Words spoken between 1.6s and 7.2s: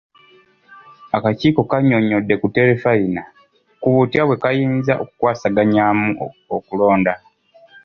kannyonnyodde ku terefayina ku butya bwe kayinza okuwasaganyaamu okulonda.